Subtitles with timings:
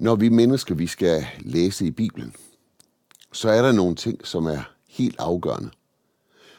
[0.00, 2.34] Når vi mennesker, vi skal læse i Bibelen,
[3.32, 5.70] så er der nogle ting, som er helt afgørende.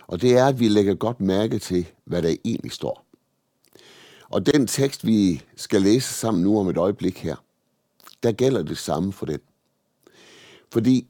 [0.08, 3.06] Og det er, at vi lægger godt mærke til, hvad der egentlig står.
[4.30, 7.36] Og den tekst, vi skal læse sammen nu om et øjeblik her,
[8.24, 9.40] der gælder det samme for den.
[10.72, 11.08] Fordi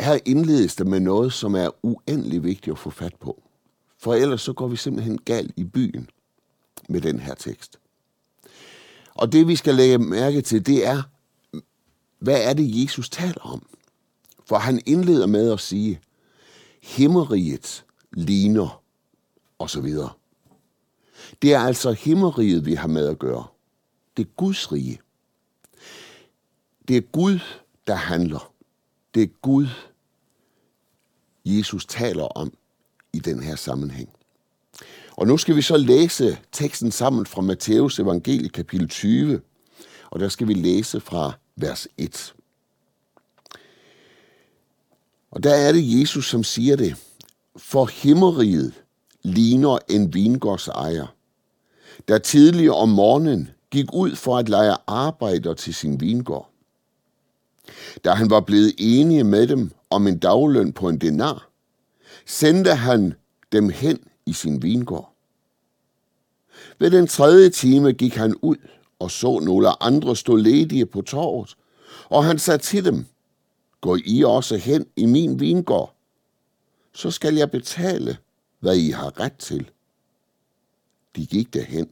[0.00, 3.42] her indledes det med noget, som er uendelig vigtigt at få fat på.
[3.98, 6.10] For ellers så går vi simpelthen galt i byen
[6.88, 7.78] med den her tekst.
[9.14, 11.02] Og det vi skal lægge mærke til, det er,
[12.24, 13.66] hvad er det, Jesus taler om?
[14.46, 16.00] For han indleder med at sige,
[16.82, 18.82] himmeriget ligner,
[19.58, 20.10] og så videre.
[21.42, 23.46] Det er altså himmeriget, vi har med at gøre.
[24.16, 25.00] Det er Guds rige.
[26.88, 27.38] Det er Gud,
[27.86, 28.52] der handler.
[29.14, 29.66] Det er Gud,
[31.44, 32.52] Jesus taler om
[33.12, 34.08] i den her sammenhæng.
[35.10, 39.40] Og nu skal vi så læse teksten sammen fra Matteus evangelie kapitel 20,
[40.10, 42.34] og der skal vi læse fra vers 1.
[45.30, 46.96] Og der er det Jesus, som siger det.
[47.56, 48.72] For himmeriget
[49.22, 51.14] ligner en vingårds ejer,
[52.08, 56.50] der tidligere om morgenen gik ud for at lege arbejder til sin vingård.
[58.04, 61.48] Da han var blevet enige med dem om en dagløn på en denar,
[62.26, 63.14] sendte han
[63.52, 65.14] dem hen i sin vingård.
[66.78, 68.56] Ved den tredje time gik han ud
[68.98, 71.56] og så nogle andre stå ledige på torvet,
[72.08, 73.06] og han sagde til dem,
[73.80, 75.94] gå I også hen i min vingård,
[76.92, 78.16] så skal jeg betale,
[78.60, 79.70] hvad I har ret til.
[81.16, 81.88] De gik derhen.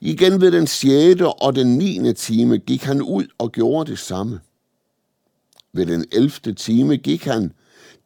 [0.00, 4.40] Igen ved den sjette og den niende time gik han ud og gjorde det samme.
[5.72, 7.52] Ved den elfte time gik han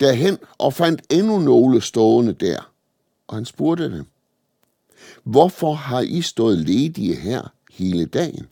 [0.01, 2.73] derhen og fandt endnu nogle stående der,
[3.27, 4.07] og han spurgte dem,
[5.25, 8.47] Hvorfor har I stået ledige her hele dagen?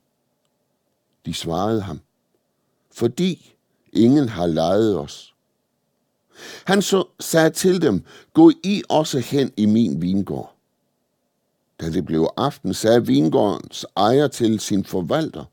[1.27, 2.01] De svarede ham,
[2.93, 3.55] fordi
[3.93, 5.35] ingen har lejet os.
[6.65, 10.55] Han så sagde til dem, gå I også hen i min vingård.
[11.81, 15.45] Da det blev aften, sagde vingårdens ejer til sin forvalter,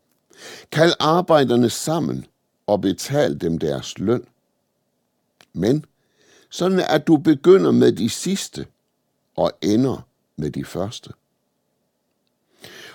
[0.72, 2.26] kald arbejderne sammen
[2.68, 4.24] og betal dem deres løn.
[5.54, 5.86] Men
[6.50, 8.66] sådan at du begynder med de sidste
[9.36, 11.10] og ender med de første.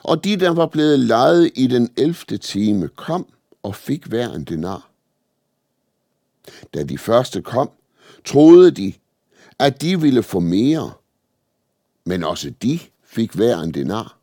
[0.03, 3.33] Og de, der var blevet lejet i den elfte time, kom
[3.63, 4.91] og fik hver en denar.
[6.75, 7.71] Da de første kom,
[8.25, 8.93] troede de,
[9.59, 10.93] at de ville få mere,
[12.05, 14.19] men også de fik hver en denar.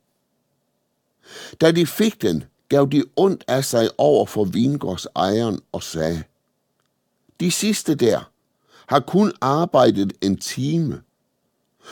[1.60, 6.22] Da de fik den, gav de ondt af sig over for vingårdsejeren og sagde,
[7.40, 8.30] de sidste der
[8.86, 11.02] har kun arbejdet en time,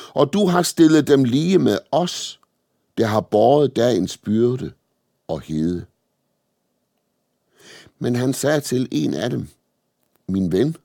[0.08, 2.40] og du har stillet dem lige med os,
[2.98, 4.72] der har båret dagens byrde
[5.28, 5.84] og hede.
[7.98, 9.48] Men han sagde til en af dem,
[10.26, 10.76] min ven,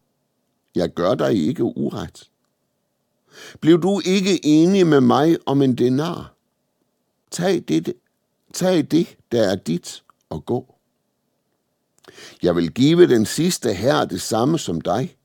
[0.75, 2.29] jeg gør dig ikke uret.
[3.61, 6.33] Bliv du ikke enig med mig om en denar?
[7.31, 7.93] Tag det,
[8.53, 10.75] tag det, der er dit, og gå.
[12.43, 15.15] Jeg vil give den sidste her det samme som dig.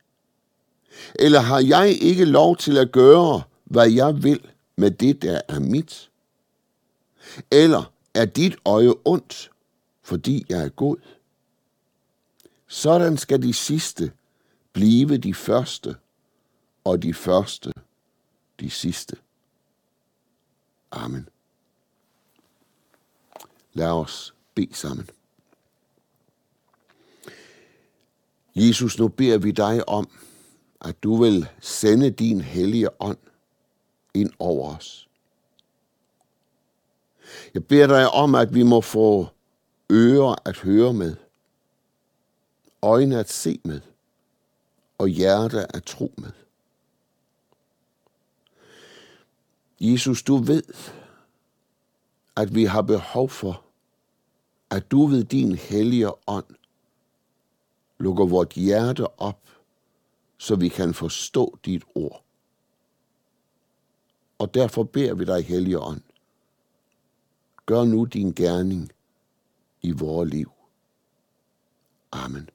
[1.14, 5.60] Eller har jeg ikke lov til at gøre, hvad jeg vil med det, der er
[5.60, 6.10] mit?
[7.50, 9.50] Eller er dit øje ondt,
[10.02, 10.96] fordi jeg er god?
[12.66, 14.12] Sådan skal de sidste
[14.72, 15.96] blive de første,
[16.84, 17.72] og de første
[18.60, 19.16] de sidste.
[20.90, 21.28] Amen.
[23.72, 25.08] Lad os bede sammen.
[28.54, 30.10] Jesus, nu beder vi dig om,
[30.80, 33.18] at du vil sende din hellige ånd
[34.14, 35.08] ind over os.
[37.54, 39.26] Jeg beder dig om, at vi må få
[39.92, 41.16] ører at høre med,
[42.82, 43.80] øjne at se med,
[44.98, 46.30] og hjerte at tro med.
[49.80, 50.62] Jesus, du ved,
[52.36, 53.64] at vi har behov for,
[54.70, 56.44] at du ved din hellige ånd
[57.98, 59.48] lukker vort hjerte op,
[60.38, 62.24] så vi kan forstå dit ord.
[64.42, 66.00] Og derfor beder vi dig, Hellige Ånd,
[67.66, 68.92] gør nu din gerning
[69.82, 70.50] i vores liv.
[72.12, 72.50] Amen.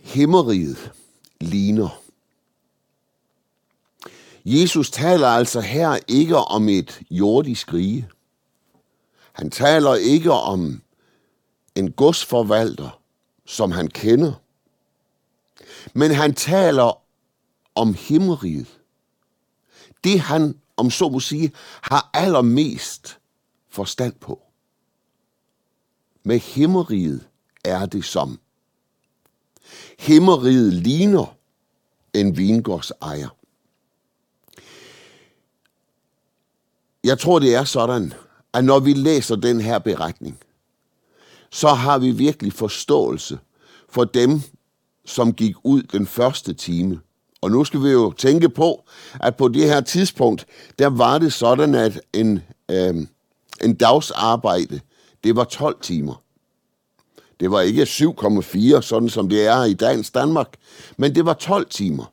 [0.00, 0.92] Himmeriget
[1.40, 2.02] ligner.
[4.44, 8.08] Jesus taler altså her ikke om et jordisk rige.
[9.32, 10.82] Han taler ikke om
[11.74, 13.00] en godsforvalter,
[13.46, 14.43] som han kender.
[15.94, 17.02] Men han taler
[17.74, 18.80] om himmeriget.
[20.04, 23.18] Det han om så må sige, har allermest
[23.68, 24.42] forstand på.
[26.22, 27.26] Med himmeriget
[27.64, 28.40] er det som.
[29.98, 31.36] Himmeriget ligner
[32.14, 33.28] en vingårdsejer.
[37.04, 38.12] Jeg tror, det er sådan,
[38.52, 40.38] at når vi læser den her beretning,
[41.50, 43.38] så har vi virkelig forståelse
[43.88, 44.42] for dem,
[45.06, 47.00] som gik ud den første time.
[47.40, 48.84] Og nu skal vi jo tænke på,
[49.20, 50.46] at på det her tidspunkt,
[50.78, 52.94] der var det sådan, at en, øh,
[53.62, 54.80] en dagsarbejde,
[55.24, 56.22] det var 12 timer.
[57.40, 60.48] Det var ikke 7,4, sådan som det er i dagens Danmark,
[60.96, 62.12] men det var 12 timer.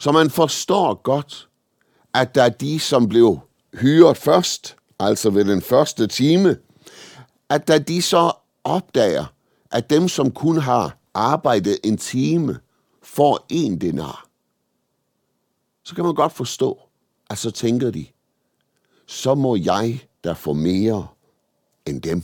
[0.00, 1.48] Så man forstår godt,
[2.14, 3.38] at der er de, som blev
[3.80, 6.56] hyret først, altså ved den første time,
[7.48, 8.32] at der de så
[8.64, 9.24] opdager,
[9.70, 12.58] at dem, som kun har arbejde en time,
[13.02, 14.28] for en denar,
[15.82, 16.78] så kan man godt forstå,
[17.30, 18.06] at så tænker de,
[19.06, 21.06] så må jeg der få mere
[21.86, 22.22] end dem.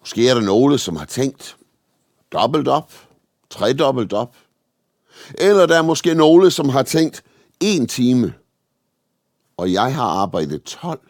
[0.00, 1.56] Måske er der nogle, som har tænkt
[2.32, 2.92] dobbelt op,
[3.50, 4.36] tredobbelt op.
[5.38, 7.24] Eller der er måske nogle, som har tænkt
[7.60, 8.34] en time,
[9.56, 11.00] og jeg har arbejdet 12.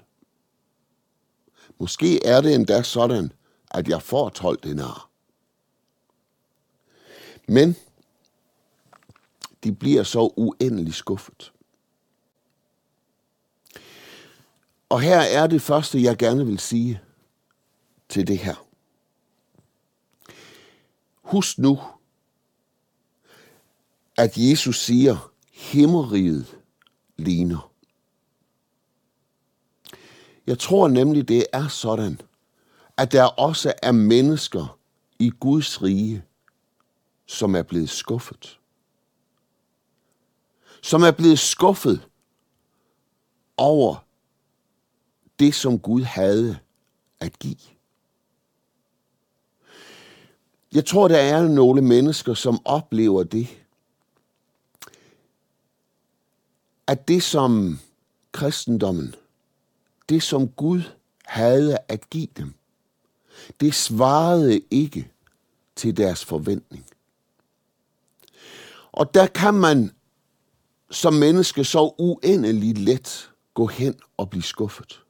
[1.78, 3.32] Måske er det endda sådan,
[3.70, 5.08] at jeg får 12 denar.
[7.46, 7.76] Men
[9.64, 11.52] de bliver så uendelig skuffet.
[14.88, 17.00] Og her er det første, jeg gerne vil sige
[18.08, 18.66] til det her.
[21.22, 21.78] Husk nu,
[24.16, 26.58] at Jesus siger, himmeriget
[27.16, 27.72] ligner.
[30.46, 32.20] Jeg tror nemlig, det er sådan,
[32.96, 34.78] at der også er mennesker
[35.18, 36.24] i Guds rige,
[37.26, 38.58] som er blevet skuffet.
[40.82, 42.08] Som er blevet skuffet
[43.56, 43.96] over
[45.38, 46.58] det, som Gud havde
[47.20, 47.56] at give.
[50.72, 53.48] Jeg tror, der er nogle mennesker, som oplever det.
[56.86, 57.78] At det, som
[58.32, 59.14] kristendommen,
[60.08, 60.82] det som Gud
[61.24, 62.54] havde at give dem,
[63.60, 65.10] det svarede ikke
[65.76, 66.86] til deres forventning.
[68.96, 69.90] Og der kan man
[70.90, 75.02] som menneske så uendeligt let gå hen og blive skuffet.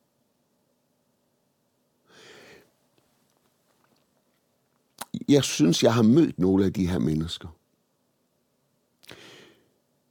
[5.29, 7.49] jeg synes, jeg har mødt nogle af de her mennesker.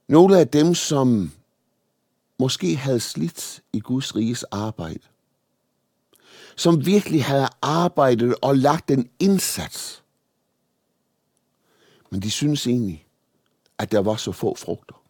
[0.07, 1.31] Nogle af dem, som
[2.39, 4.99] måske havde slidt i Guds riges arbejde.
[6.55, 10.03] Som virkelig havde arbejdet og lagt en indsats.
[12.09, 13.04] Men de synes egentlig,
[13.77, 15.01] at der var så få frugter.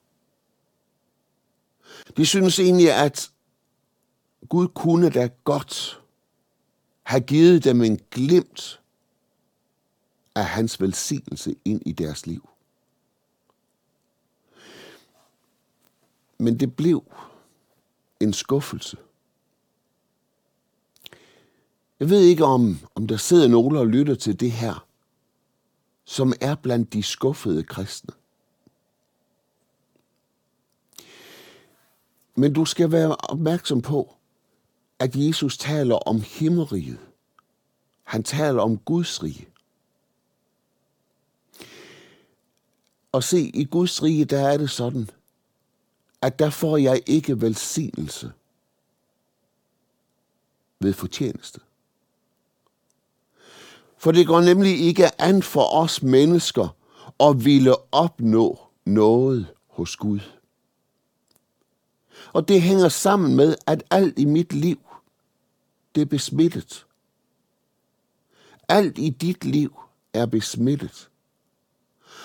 [2.17, 3.31] De synes egentlig, at
[4.49, 6.01] Gud kunne da godt
[7.03, 8.81] have givet dem en glimt
[10.35, 12.49] af hans velsignelse ind i deres liv.
[16.37, 17.03] Men det blev
[18.19, 18.97] en skuffelse.
[21.99, 24.87] Jeg ved ikke, om, om der sidder nogen og lytter til det her,
[26.05, 28.13] som er blandt de skuffede kristne.
[32.35, 34.15] Men du skal være opmærksom på,
[34.99, 36.99] at Jesus taler om himmeriget.
[38.03, 39.47] Han taler om Guds rige.
[43.11, 45.09] Og se, i Guds rige, der er det sådan,
[46.21, 48.31] at der får jeg ikke velsignelse
[50.79, 51.59] ved fortjeneste.
[53.97, 56.75] For det går nemlig ikke an for os mennesker
[57.19, 60.19] at ville opnå noget hos Gud.
[62.33, 64.79] Og det hænger sammen med, at alt i mit liv,
[65.95, 66.85] det er besmittet.
[68.69, 69.79] Alt i dit liv
[70.13, 71.09] er besmittet.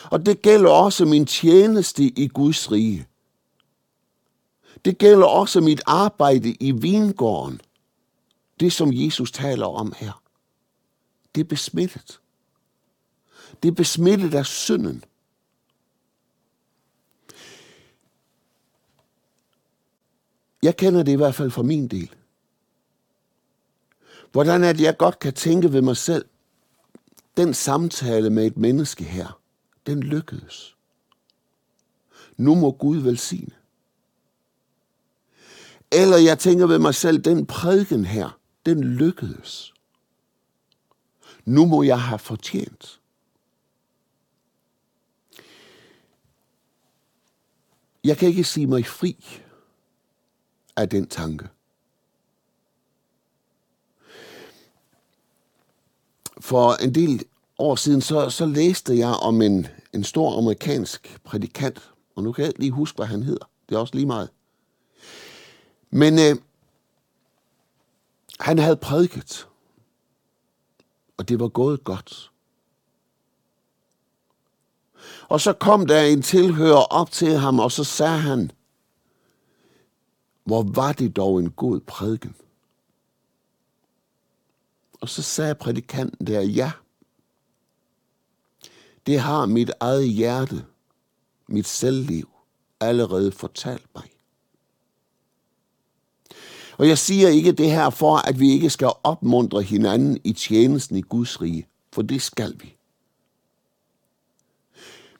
[0.04, 3.06] Og det gælder også min tjeneste i Guds rige.
[4.84, 7.60] Det gælder også mit arbejde i vingården.
[8.60, 10.22] Det, som Jesus taler om her.
[11.34, 12.20] Det er besmittet.
[13.62, 15.04] Det er besmittet af synden.
[20.62, 22.14] Jeg kender det i hvert fald for min del.
[24.32, 26.24] Hvordan er det, jeg godt kan tænke ved mig selv,
[27.36, 29.40] den samtale med et menneske her,
[29.86, 30.76] den lykkedes.
[32.36, 33.54] Nu må Gud velsigne.
[35.92, 39.74] Eller jeg tænker ved mig selv, den prædiken her, den lykkedes.
[41.44, 43.00] Nu må jeg have fortjent.
[48.04, 49.42] Jeg kan ikke sige mig fri
[50.76, 51.48] af den tanke.
[56.40, 57.24] For en del
[57.58, 62.44] år siden, så, så læste jeg om en, en stor amerikansk prædikant, og nu kan
[62.44, 63.44] jeg lige huske, hvad han hedder.
[63.68, 64.30] Det er også lige meget.
[65.90, 66.36] Men øh,
[68.40, 69.48] han havde prædiket,
[71.16, 72.30] og det var gået godt.
[75.28, 78.50] Og så kom der en tilhører op til ham, og så sagde han,
[80.44, 82.34] hvor var det dog en god prædiken.
[85.00, 86.72] Og så sagde prædikanten der, ja,
[89.06, 90.64] det har mit eget hjerte,
[91.46, 92.28] mit selvliv,
[92.80, 94.10] allerede fortalt mig.
[96.78, 100.96] Og jeg siger ikke det her for, at vi ikke skal opmuntre hinanden i tjenesten
[100.96, 102.76] i Guds rige, for det skal vi.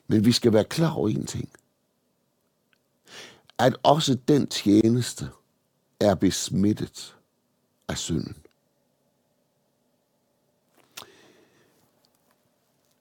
[0.07, 1.49] Men vi skal være klar over en ting.
[3.61, 5.29] At også den tjeneste
[5.99, 7.15] er besmittet
[7.87, 8.35] af synden.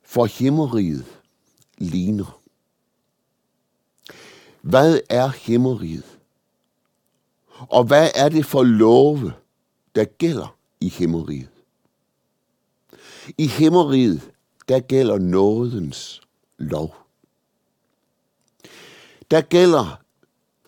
[0.03, 1.21] For himmeriget
[1.79, 2.41] ligner.
[4.61, 6.19] Hvad er himmeriget?
[7.49, 9.33] Og hvad er det for love,
[9.95, 11.51] der gælder i himmeriget?
[13.39, 14.31] I himmeriget,
[14.69, 16.21] der gælder nådens
[16.59, 16.97] lov.
[19.31, 20.01] Der gælder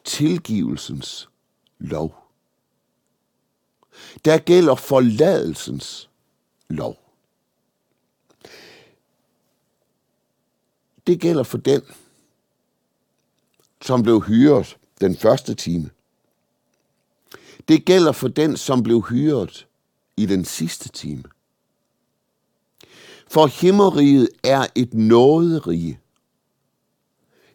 [0.04, 1.28] tilgivelsens
[1.78, 2.14] lov.
[4.24, 6.10] Der gælder forladelsens
[6.68, 6.98] lov.
[11.06, 11.82] Det gælder for den,
[13.82, 15.90] som blev hyret den første time.
[17.68, 19.66] Det gælder for den, som blev hyret
[20.16, 21.24] i den sidste time.
[23.26, 26.00] For himmeriget er et nåderige.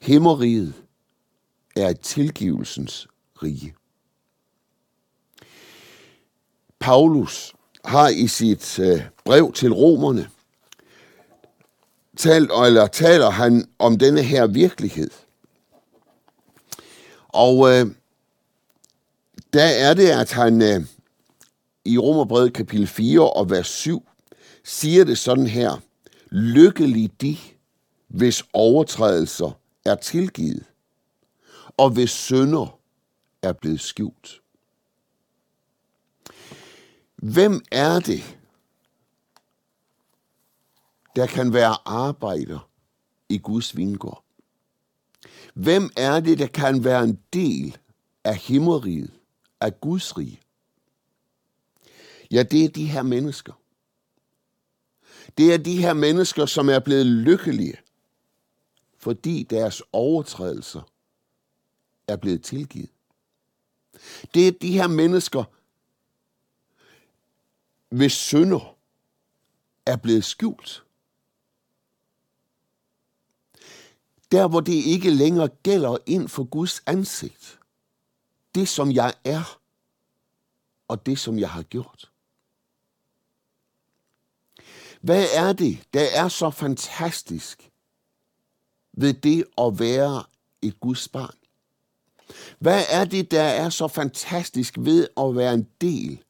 [0.02, 0.74] Himmeriget
[1.78, 3.08] er et tilgivelsens
[3.44, 3.74] rige.
[6.80, 7.54] Paulus
[7.86, 10.30] har i sit øh, brev til romerne
[12.18, 15.10] talt, eller taler han om denne her virkelighed.
[17.28, 17.86] Og øh,
[19.54, 20.86] der er det, at han øh,
[21.86, 24.10] i Romerbrevet kapitel 4 og vers 7
[24.64, 25.82] siger det sådan her.
[26.30, 27.38] Lykkelig de,
[28.08, 30.64] hvis overtrædelser er tilgivet,
[31.78, 32.80] og hvis synder
[33.42, 34.42] er blevet skjult.
[37.16, 38.38] Hvem er det,
[41.16, 42.70] der kan være arbejder
[43.30, 44.24] i Guds vingård?
[45.54, 47.78] Hvem er det, der kan være en del
[48.24, 49.12] af himmeriget,
[49.62, 50.42] af Guds rige?
[52.32, 53.54] Ja, det er de her mennesker.
[55.38, 57.78] Det er de her mennesker, som er blevet lykkelige,
[58.98, 60.82] fordi deres overtrædelser
[62.08, 62.90] er blevet tilgivet.
[64.34, 65.44] Det er de her mennesker,
[67.96, 68.78] hvis synder
[69.86, 70.84] er blevet skjult.
[74.32, 77.60] Der, hvor det ikke længere gælder ind for Guds ansigt.
[78.56, 79.60] Det, som jeg er,
[80.88, 82.12] og det, som jeg har gjort.
[85.02, 87.72] Hvad er det, der er så fantastisk
[88.94, 90.24] ved det at være
[90.62, 91.37] et Guds barn?
[92.60, 96.24] Hvad er det, der er så fantastisk ved at være en del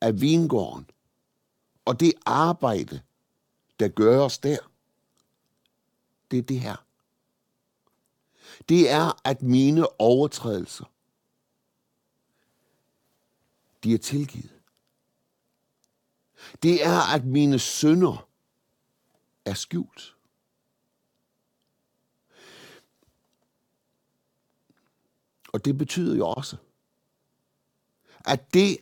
[0.00, 0.90] af vingården
[1.84, 3.00] og det arbejde,
[3.80, 4.58] der gøres der?
[6.30, 6.76] Det er det her.
[8.68, 10.84] Det er, at mine overtrædelser,
[13.84, 14.60] de er tilgivet.
[16.62, 18.28] Det er, at mine synder
[19.44, 20.16] er skjult.
[25.52, 26.56] Og det betyder jo også,
[28.24, 28.78] at det,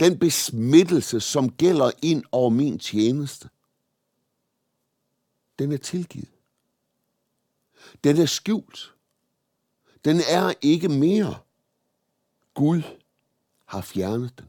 [0.00, 3.48] den besmittelse, som gælder ind over min tjeneste,
[5.58, 6.32] den er tilgivet.
[8.04, 8.94] Den er skjult.
[10.04, 11.40] Den er ikke mere.
[12.54, 12.82] Gud
[13.64, 14.48] har fjernet den.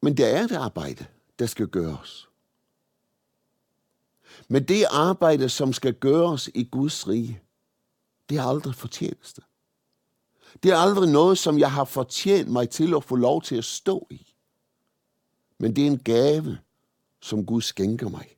[0.00, 1.06] Men der er et arbejde,
[1.38, 2.28] der skal gøres.
[4.48, 7.40] Men det arbejde, som skal gøres i Guds rige,
[8.28, 9.42] det er aldrig fortjeneste.
[10.62, 13.64] Det er aldrig noget, som jeg har fortjent mig til at få lov til at
[13.64, 14.32] stå i.
[15.58, 16.58] Men det er en gave,
[17.20, 18.36] som Gud skænker mig.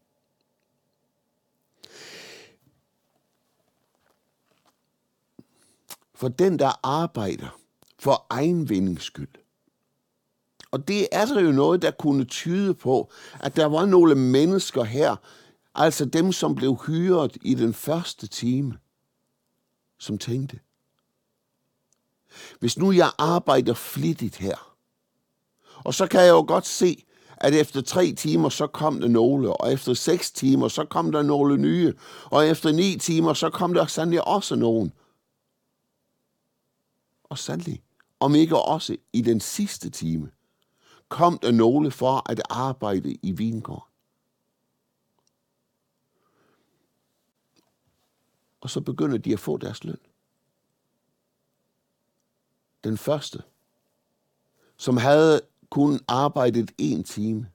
[6.14, 7.58] For den, der arbejder
[7.98, 9.34] for egen vindings skyld,
[10.70, 13.10] Og det er der jo noget, der kunne tyde på,
[13.40, 15.16] at der var nogle mennesker her,
[15.78, 18.78] altså dem, som blev hyret i den første time,
[19.98, 20.60] som tænkte,
[22.60, 24.76] hvis nu jeg arbejder flittigt her,
[25.84, 27.04] og så kan jeg jo godt se,
[27.36, 31.22] at efter tre timer, så kom der nogle, og efter seks timer, så kom der
[31.22, 31.94] nogle nye,
[32.24, 34.92] og efter ni timer, så kom der sandelig også nogen.
[37.24, 37.82] Og sandelig,
[38.20, 40.30] om ikke også i den sidste time,
[41.08, 43.97] kom der nogle for at arbejde i vingården.
[48.60, 50.00] Og så begynder de at få deres løn.
[52.84, 53.42] Den første,
[54.76, 57.50] som havde kun arbejdet en time,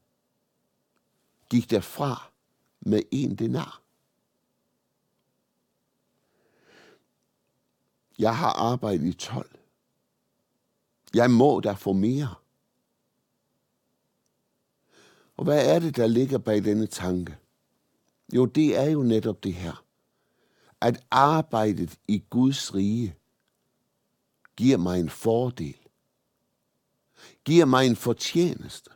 [1.49, 2.31] gik derfra
[2.79, 3.81] med en denar.
[8.19, 9.59] Jeg har arbejdet i 12.
[11.13, 12.35] Jeg må da få mere.
[15.37, 17.37] Og hvad er det, der ligger bag denne tanke?
[18.33, 19.82] Jo, det er jo netop det her.
[20.83, 23.15] At arbejdet i Guds rige
[24.55, 25.77] giver mig en fordel.
[27.45, 28.89] Giver mig en fortjeneste.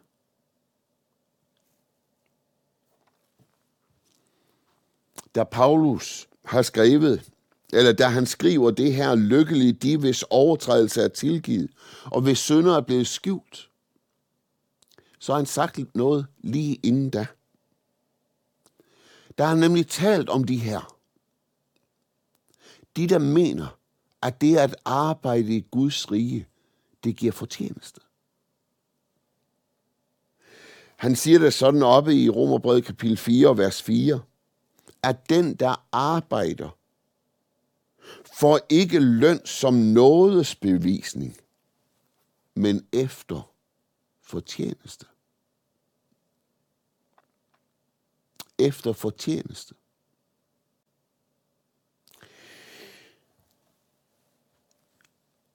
[5.36, 7.32] Da Paulus har skrevet,
[7.74, 11.72] eller da han skriver det her lykkelige, de hvis overtrædelse er tilgivet,
[12.06, 13.70] og hvis synder er blevet skjult,
[15.20, 17.28] så har han sagt noget lige inden da.
[19.38, 20.97] Der har han nemlig talt om de her.
[22.98, 23.80] De, der mener,
[24.22, 26.48] at det at arbejde i Guds rige,
[27.04, 28.02] det giver fortjeneste.
[30.96, 34.22] Han siger det sådan oppe i Romerbrevet kapitel 4, vers 4,
[35.04, 36.78] at den, der arbejder,
[38.40, 41.38] får ikke løn som nådesbevisning,
[42.56, 43.52] men efter
[44.22, 45.06] fortjeneste.
[48.58, 49.76] Efter fortjeneste.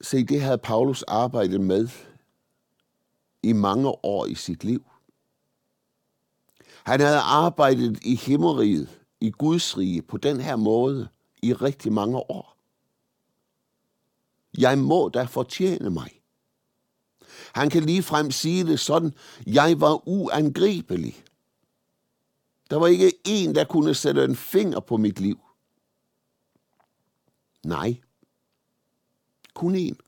[0.02, 1.88] Se, det havde Paulus arbejdet med
[3.42, 4.84] i mange år i sit liv.
[6.84, 11.08] Han havde arbejdet i himmeriget, i Guds rige, på den her måde
[11.42, 12.56] i rigtig mange år.
[14.58, 16.20] Jeg må da fortjene mig.
[17.54, 19.14] Han kan ligefrem sige det sådan,
[19.46, 21.24] jeg var uangribelig.
[22.70, 25.40] Der var ikke en, der kunne sætte en finger på mit liv.
[27.64, 28.00] Nej,
[29.54, 30.00] kun en.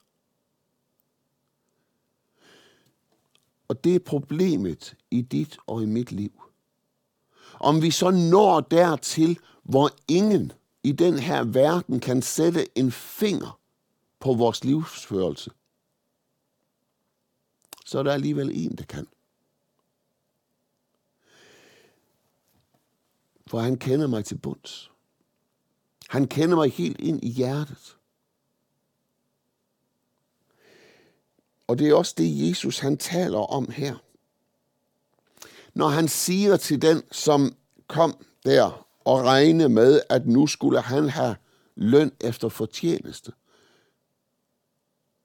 [3.69, 6.43] Og det er problemet i dit og i mit liv.
[7.61, 10.53] Om vi så når dertil, hvor ingen
[10.83, 13.61] i den her verden kan sætte en finger
[14.21, 15.51] på vores livsførelse,
[17.87, 19.07] så er der alligevel en, der kan.
[23.47, 24.91] For han kender mig til bunds.
[26.09, 27.97] Han kender mig helt ind i hjertet.
[31.75, 33.97] Og det er også det, Jesus han taler om her.
[35.75, 37.57] Når han siger til den, som
[37.87, 41.37] kom der og regne med, at nu skulle han have
[41.75, 43.33] løn efter fortjeneste.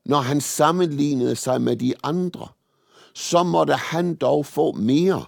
[0.06, 2.48] Når han sammenlignede sig med de andre,
[3.14, 5.26] så måtte han dog få mere.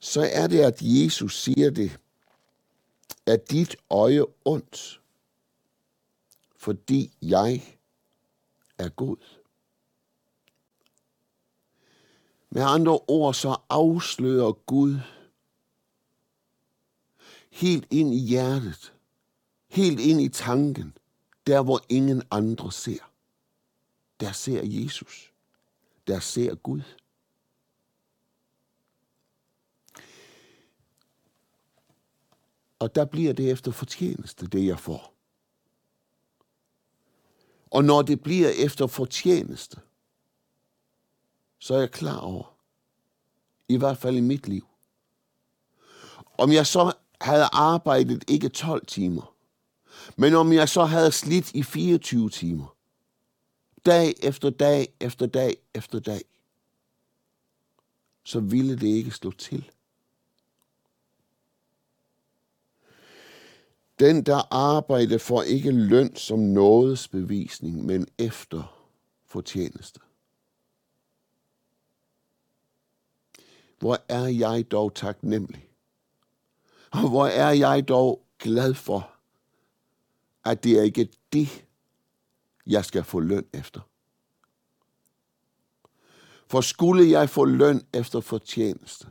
[0.00, 1.98] Så er det, at Jesus siger det,
[3.26, 5.00] at dit øje ondt,
[6.56, 7.77] fordi jeg
[8.78, 9.16] er god.
[12.50, 14.98] Med andre ord så afslører Gud
[17.50, 18.94] helt ind i hjertet,
[19.68, 20.96] helt ind i tanken,
[21.46, 23.10] der hvor ingen andre ser.
[24.20, 25.32] Der ser Jesus.
[26.06, 26.82] Der ser Gud.
[32.78, 35.17] Og der bliver det efter fortjeneste, det jeg får.
[37.70, 39.80] Og når det bliver efter fortjeneste,
[41.58, 42.54] så er jeg klar over,
[43.68, 44.66] i hvert fald i mit liv,
[46.38, 49.34] om jeg så havde arbejdet ikke 12 timer,
[50.16, 52.76] men om jeg så havde slidt i 24 timer,
[53.86, 56.22] dag efter dag efter dag efter dag,
[58.24, 59.70] så ville det ikke slå til.
[63.98, 68.88] Den, der arbejder for ikke løn som nådesbevisning, men efter
[69.26, 70.00] fortjeneste.
[73.78, 75.68] Hvor er jeg dog taknemmelig.
[76.90, 79.10] Og hvor er jeg dog glad for,
[80.44, 81.64] at det er ikke det,
[82.66, 83.80] jeg skal få løn efter.
[86.46, 89.06] For skulle jeg få løn efter fortjeneste,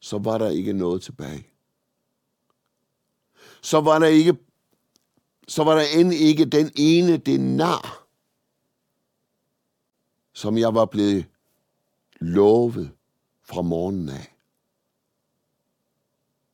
[0.00, 1.46] så var der ikke noget tilbage.
[3.62, 4.36] Så var der ikke
[5.50, 8.06] så var der end ikke den ene denar,
[10.32, 11.26] som jeg var blevet
[12.20, 12.92] lovet
[13.42, 14.36] fra morgenen af.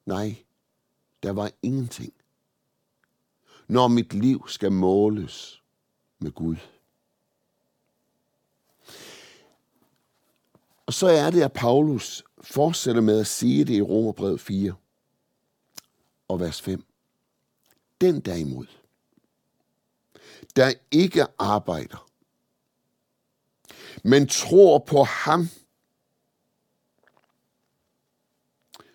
[0.06, 0.36] Nej,
[1.22, 2.12] der var ingenting,
[3.68, 5.62] når mit liv skal måles
[6.18, 6.56] med Gud.
[10.86, 14.74] Og så er det, at Paulus fortsætter med at sige det i Romerbrevet 4
[16.28, 16.95] og vers 5.
[18.00, 18.66] Den derimod,
[20.56, 22.10] der ikke arbejder,
[24.04, 25.48] men tror på ham,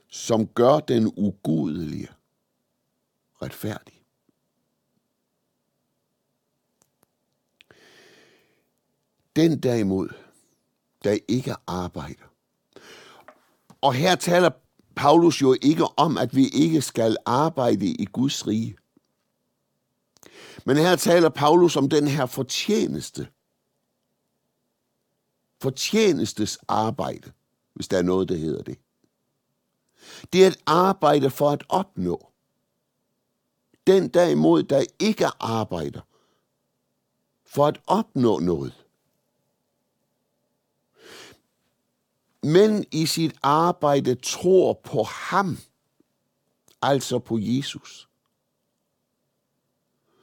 [0.08, 2.10] som gør den ugudelige
[3.42, 4.02] retfærdig.
[9.36, 10.10] Den derimod,
[11.04, 12.34] der ikke arbejder.
[13.82, 14.50] Og her taler
[14.96, 18.78] Paulus jo ikke om, at vi ikke skal arbejde i Guds rige.
[20.66, 23.28] Men her taler Paulus om den her fortjeneste.
[25.62, 27.32] Fortjenestes arbejde,
[27.74, 28.78] hvis der er noget, der hedder det.
[30.34, 32.32] Det er et arbejde for at opnå.
[33.88, 36.02] Den derimod, der ikke arbejder
[37.46, 38.86] for at opnå noget.
[42.44, 45.58] Men i sit arbejde tror på ham,
[46.82, 48.11] altså på Jesus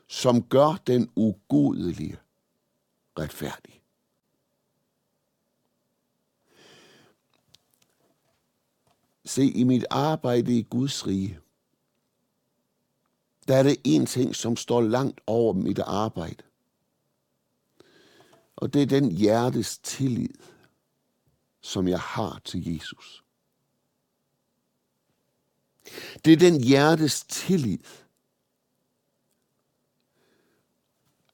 [0.08, 2.18] som gør den ugudelige
[3.18, 3.82] retfærdig.
[9.24, 11.40] Se, i mit arbejde i Guds rige,
[13.48, 16.42] der er det en ting, som står langt over mit arbejde.
[18.56, 20.34] Og det er den hjertes tillid,
[21.60, 23.24] som jeg har til Jesus.
[26.24, 27.78] Det er den hjertes tillid,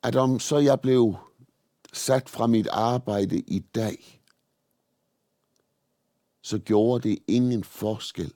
[0.05, 1.17] at om så jeg blev
[1.93, 4.23] sat fra mit arbejde i dag,
[6.43, 8.33] så gjorde det ingen forskel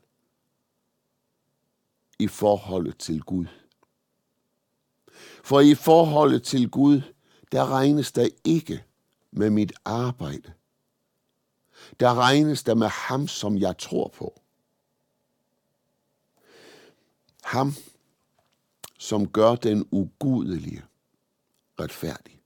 [2.18, 3.46] i forholdet til Gud.
[5.44, 7.00] For i forholdet til Gud,
[7.52, 8.84] der regnes der ikke
[9.30, 10.52] med mit arbejde.
[12.00, 14.40] Der regnes der med ham, som jeg tror på.
[17.44, 17.72] Ham,
[18.98, 20.87] som gør den ugudelige
[21.80, 22.40] retfærdig.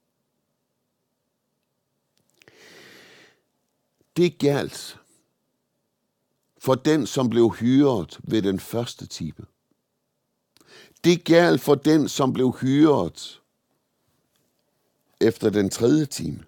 [4.17, 4.99] Det galt
[6.59, 9.47] for den, som blev hyret ved den første time.
[11.05, 13.41] Det galt for den, som blev hyret
[15.21, 16.45] efter den tredje time,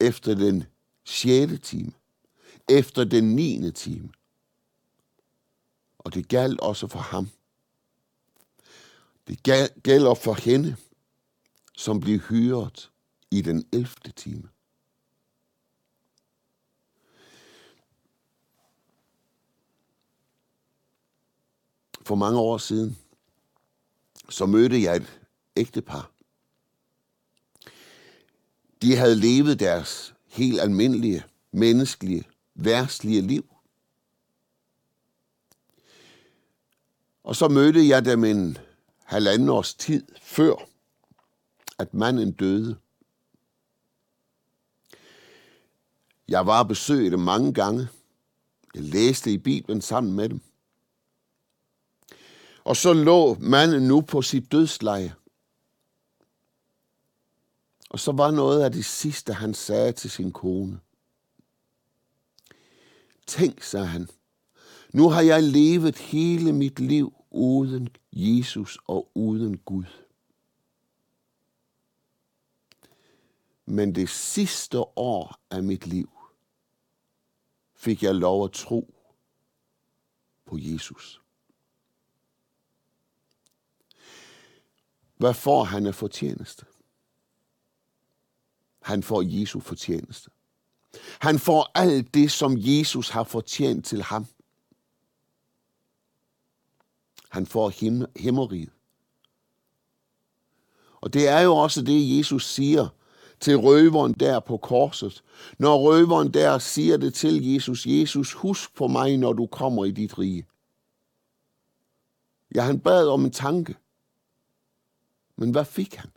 [0.00, 0.64] efter den
[1.04, 1.92] sjette time,
[2.68, 4.08] efter den niende time.
[5.98, 7.30] Og det galt også for ham.
[9.28, 9.42] Det
[9.82, 10.76] gælder for hende,
[11.80, 12.90] som blev hyret
[13.30, 13.88] i den 11.
[14.16, 14.48] time.
[22.02, 22.98] For mange år siden,
[24.28, 25.20] så mødte jeg et
[25.56, 26.12] ægtepar.
[28.82, 33.54] De havde levet deres helt almindelige, menneskelige, værtslige liv.
[37.22, 38.58] Og så mødte jeg dem en
[39.04, 40.69] halvanden års tid før
[41.80, 42.76] at manden døde.
[46.28, 47.88] Jeg var besøgt dem mange gange.
[48.74, 50.40] Jeg læste i Bibelen sammen med dem.
[52.64, 55.14] Og så lå manden nu på sit dødsleje.
[57.90, 60.80] Og så var noget af det sidste, han sagde til sin kone.
[63.26, 64.08] Tænk, sagde han,
[64.92, 69.84] nu har jeg levet hele mit liv uden Jesus og uden Gud.
[73.70, 76.10] Men det sidste år af mit liv
[77.74, 78.94] fik jeg lov at tro
[80.46, 81.20] på Jesus.
[85.16, 86.66] Hvad får han af fortjeneste?
[88.82, 90.30] Han får Jesu fortjeneste.
[91.20, 94.26] Han får alt det, som Jesus har fortjent til ham.
[97.28, 98.72] Han får him- himmeriget.
[101.00, 102.88] Og det er jo også det, Jesus siger
[103.40, 105.22] til røveren der på korset.
[105.58, 109.90] Når røveren der siger det til Jesus, Jesus, husk på mig, når du kommer i
[109.90, 110.46] dit rige.
[112.54, 113.76] Ja, han bad om en tanke.
[115.36, 116.10] Men hvad fik han?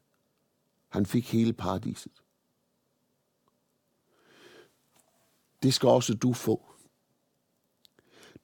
[0.90, 2.12] Han fik hele paradiset.
[5.64, 6.66] Det skal også du få.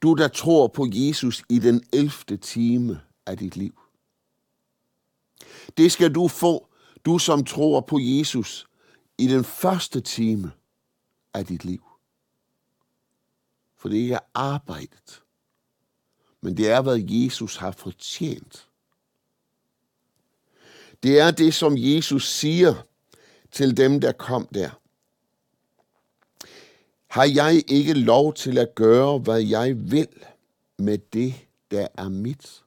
[0.01, 2.37] Du, der tror på Jesus i den 11.
[2.37, 3.81] time af dit liv.
[5.77, 6.67] Det skal du få,
[7.05, 8.68] du som tror på Jesus
[9.19, 10.51] i den første time
[11.33, 11.83] af dit liv.
[13.77, 15.23] For det ikke er arbejdet,
[16.41, 18.67] men det er, hvad Jesus har fortjent.
[21.03, 22.73] Det er det, som Jesus siger
[23.51, 24.69] til dem, der kom der.
[27.07, 30.07] Har jeg ikke lov til at gøre, hvad jeg vil
[30.77, 32.63] med det, der er mit?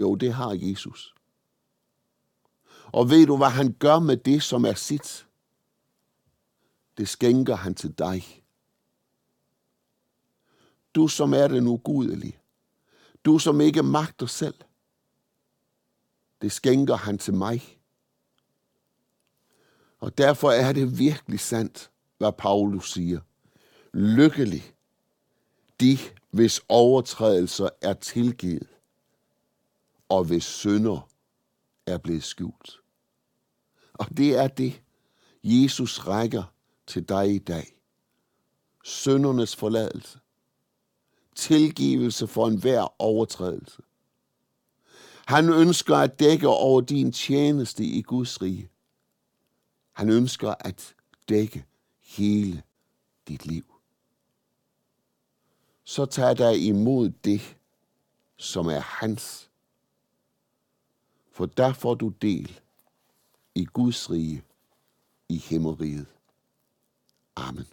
[0.00, 1.14] Jo, det har Jesus.
[2.92, 5.26] Og ved du, hvad han gør med det, som er sit?
[6.98, 8.44] Det skænker han til dig.
[10.94, 12.38] Du, som er den ugudelige.
[13.24, 14.54] Du, som ikke magter selv.
[16.42, 17.78] Det skænker han til mig.
[19.98, 23.20] Og derfor er det virkelig sandt, hvad Paulus siger.
[23.92, 24.74] Lykkelig
[25.80, 25.98] de,
[26.30, 28.68] hvis overtrædelser er tilgivet,
[30.08, 31.08] og hvis synder
[31.86, 32.79] er blevet skjult.
[34.00, 34.82] Og det er det,
[35.44, 36.42] Jesus rækker
[36.86, 37.76] til dig i dag.
[38.84, 40.18] Søndernes forladelse.
[41.34, 43.82] Tilgivelse for enhver overtrædelse.
[45.26, 48.70] Han ønsker at dække over din tjeneste i Guds rige.
[49.92, 50.94] Han ønsker at
[51.28, 51.64] dække
[52.00, 52.62] hele
[53.28, 53.64] dit liv.
[55.84, 57.56] Så tag dig imod det,
[58.36, 59.50] som er hans.
[61.32, 62.60] For der får du del
[63.60, 64.44] i Guds rige
[65.28, 66.06] i himmeriget.
[67.36, 67.66] Amen.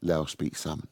[0.00, 0.88] Lad os bede sammen.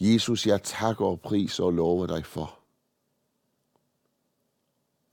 [0.00, 2.58] Jesus, jeg takker og priser og lover dig for,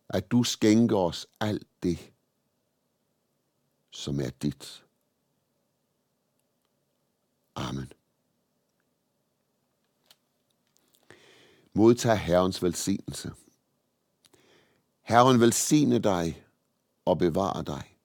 [0.10, 2.14] at du skænker os alt det,
[3.92, 4.86] som er dit.
[7.56, 7.92] Amen.
[11.74, 13.32] Modtag Herrens velsignelse.
[15.08, 16.44] Herren velsigne dig
[17.06, 17.98] og bevare dig.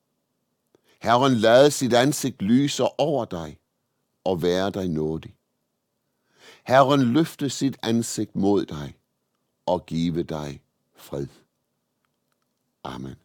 [1.00, 3.58] Herren lade sit ansigt lyse over dig
[4.24, 5.36] og være dig nådig.
[6.64, 8.96] Herren løfte sit ansigt mod dig
[9.66, 10.62] og give dig
[10.96, 11.26] fred.
[12.84, 13.16] Amen.